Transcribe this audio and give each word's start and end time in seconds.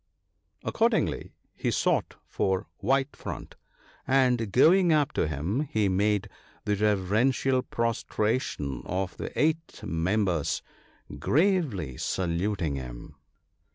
Accordingly, 0.63 1.35
he 1.53 1.69
sought 1.69 2.15
for' 2.27 2.65
White 2.89 3.15
front,' 3.15 3.55
and, 4.07 4.51
going 4.51 4.91
up 4.91 5.11
to 5.13 5.27
him, 5.27 5.67
he 5.71 5.89
made 5.89 6.27
the 6.65 6.75
reverential 6.75 7.61
prostration 7.61 8.81
of 8.87 9.15
the 9.17 9.31
eight 9.39 9.79
members 9.83 10.63
(44), 11.09 11.17
gravely 11.19 11.97
saluting 11.97 12.77
him. 12.77 13.13